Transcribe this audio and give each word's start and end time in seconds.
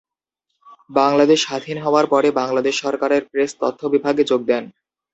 বাংলাদেশ 0.89 1.39
স্বাধীন 1.43 1.77
হওয়ার 1.79 2.05
পরে 2.07 2.29
বাংলাদেশ 2.31 2.75
সরকারের 2.83 3.23
প্রেস 3.31 3.51
তথ্য 3.61 3.81
বিভাগে 3.93 4.23
যোগ 4.23 4.41
দেন। 4.47 4.63